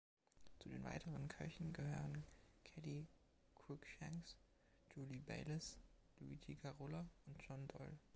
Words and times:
Zu 0.57 0.67
den 0.69 0.83
weiteren 0.83 1.27
Köchen 1.27 1.73
gehören 1.73 2.23
Kelly 2.63 3.05
Cruickshanks, 3.53 4.35
Julie 4.95 5.21
Baylis, 5.21 5.77
Luigi 6.19 6.55
Carola 6.55 7.05
und 7.27 7.43
John 7.43 7.67
Doyle. 7.67 7.99